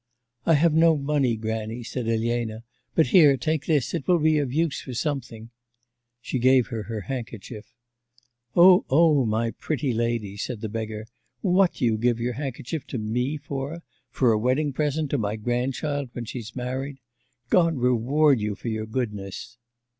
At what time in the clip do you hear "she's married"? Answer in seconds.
16.25-16.97